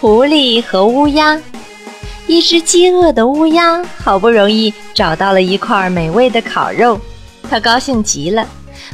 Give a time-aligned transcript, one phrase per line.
[0.00, 1.38] 狐狸和乌鸦，
[2.26, 6.98] 一只饥饿的乌鸦好不容易找到了一块美味的烤肉，
[7.50, 8.48] 它高兴极了，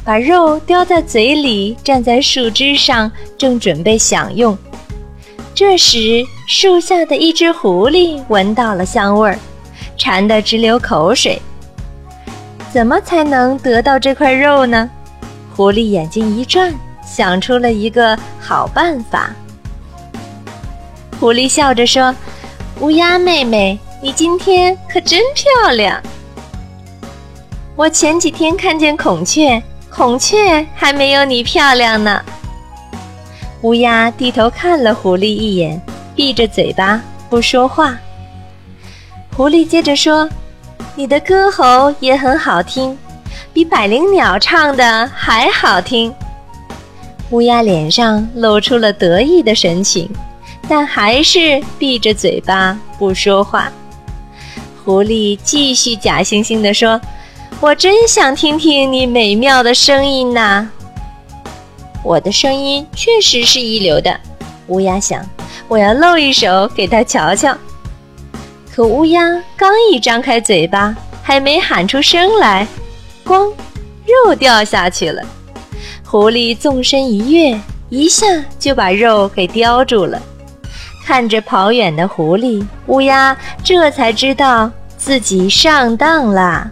[0.04, 3.08] 把肉叼在嘴里，站在树枝上，
[3.38, 4.58] 正准备享用。
[5.54, 9.38] 这时，树下的一只狐狸闻到了香味儿，
[9.97, 11.41] 馋得直流口水。
[12.73, 14.91] 怎么才能得到这块肉呢？
[15.54, 16.75] 狐狸眼睛一转，
[17.07, 19.30] 想出了一个好办法。
[21.19, 22.14] 狐狸笑着说
[22.80, 26.00] ：“乌鸦妹妹，你今天可真漂亮。
[27.74, 32.22] 我前几天看见孔雀，孔雀还没有你漂亮呢。”
[33.62, 35.80] 乌鸦低头看了狐狸一眼，
[36.14, 37.98] 闭着嘴巴不说话。
[39.34, 40.28] 狐狸接着说
[40.94, 42.96] ：“你的歌喉也很好听，
[43.55, 46.14] 比百灵鸟唱的还好听。”
[47.30, 50.08] 乌鸦脸上露出了得意的神情。
[50.69, 53.70] 但还是闭着嘴巴不说话。
[54.84, 57.00] 狐狸继续假惺惺地说
[57.61, 60.69] ：“我真想听听你美妙的声音呐！”
[62.05, 64.20] 我的声音确实是一流的，
[64.69, 65.25] 乌鸦想，
[65.67, 67.56] 我要露一手给他瞧瞧。
[68.73, 72.64] 可乌鸦刚一张开嘴巴，还没喊出声来，
[73.25, 73.53] 咣，
[74.05, 75.20] 肉掉下去了。
[76.05, 78.27] 狐狸纵身一跃，一下
[78.58, 80.23] 就把肉给叼住了。
[81.06, 86.68] 看着跑远的狐狸，乌鸦这才知道自己上当了。